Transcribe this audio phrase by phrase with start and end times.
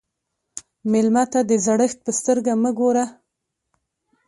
[0.91, 3.05] مېلمه ته د زړښت په سترګه مه ګوره.